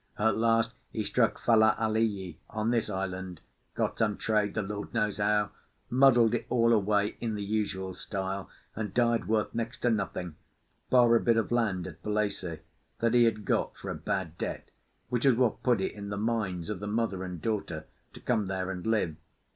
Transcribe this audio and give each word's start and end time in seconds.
At 0.17 0.35
last 0.35 0.73
he 0.91 1.03
struck 1.03 1.37
Fale 1.45 1.63
alii 1.77 2.39
on 2.49 2.71
this 2.71 2.89
island, 2.89 3.39
got 3.75 3.99
some 3.99 4.17
trade—the 4.17 4.63
Lord 4.63 4.91
knows 4.95 5.17
how!—muddled 5.19 6.33
it 6.33 6.47
all 6.49 6.73
away 6.73 7.17
in 7.19 7.35
the 7.35 7.43
usual 7.43 7.93
style, 7.93 8.49
and 8.75 8.95
died 8.95 9.27
worth 9.27 9.53
next 9.53 9.77
to 9.83 9.91
nothing, 9.91 10.37
bar 10.89 11.13
a 11.15 11.19
bit 11.19 11.37
of 11.37 11.51
land 11.51 11.85
at 11.85 12.01
Falesá 12.01 12.61
that 12.97 13.13
he 13.13 13.25
had 13.25 13.45
got 13.45 13.77
for 13.77 13.91
a 13.91 13.93
bad 13.95 14.39
debt, 14.39 14.71
which 15.09 15.23
was 15.23 15.35
what 15.35 15.61
put 15.61 15.79
it 15.79 15.91
in 15.91 16.09
the 16.09 16.17
minds 16.17 16.71
of 16.71 16.79
the 16.79 16.87
mother 16.87 17.23
and 17.23 17.39
daughter 17.39 17.85
to 18.13 18.19
come 18.19 18.47
there 18.47 18.71
and 18.71 18.87
live. 18.87 19.15